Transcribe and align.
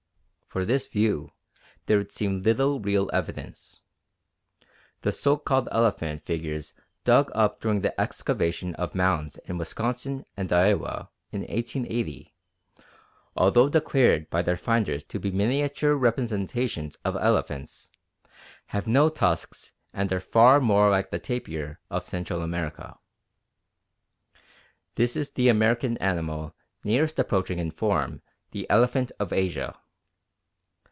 For 0.51 0.65
this 0.65 0.85
view 0.85 1.31
there 1.85 1.97
would 1.97 2.11
seem 2.11 2.41
little 2.43 2.81
real 2.81 3.09
evidence. 3.13 3.83
The 4.99 5.13
so 5.13 5.37
called 5.37 5.69
elephant 5.71 6.25
figures 6.25 6.73
dug 7.05 7.31
up 7.33 7.61
during 7.61 7.79
the 7.79 7.97
excavation 7.97 8.75
of 8.75 8.93
mounds 8.93 9.37
in 9.45 9.57
Wisconsin 9.57 10.25
and 10.35 10.51
Iowa 10.51 11.09
in 11.31 11.43
1880, 11.43 12.35
although 13.33 13.69
declared 13.69 14.29
by 14.29 14.41
their 14.41 14.57
finders 14.57 15.05
to 15.05 15.19
be 15.21 15.31
miniature 15.31 15.93
representations 15.93 16.97
of 17.05 17.15
elephants, 17.15 17.89
have 18.65 18.87
no 18.87 19.07
tusks 19.07 19.71
and 19.93 20.11
are 20.11 20.19
far 20.19 20.59
more 20.59 20.89
like 20.89 21.11
the 21.11 21.19
tapir 21.19 21.79
of 21.89 22.05
Central 22.05 22.41
America. 22.41 22.99
This 24.95 25.15
is 25.15 25.29
the 25.31 25.47
American 25.47 25.97
animal 25.99 26.53
nearest 26.83 27.17
approaching 27.19 27.57
in 27.57 27.71
form 27.71 28.21
the 28.51 28.69
elephant 28.69 29.13
of 29.17 29.31
Asia. 29.31 29.77